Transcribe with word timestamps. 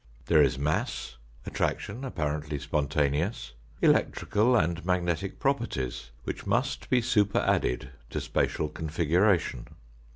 There 0.25 0.41
is 0.41 0.57
mass, 0.57 1.17
attraction 1.45 2.03
apparently 2.03 2.57
spontaneous, 2.57 3.51
elec 3.83 4.09
trical 4.13 4.59
and 4.59 4.83
magnetic 4.83 5.37
properties 5.39 6.09
which 6.23 6.47
must 6.47 6.89
be 6.89 7.03
superadded 7.03 7.91
to 8.09 8.19
spatial 8.19 8.67
configuration. 8.69 9.67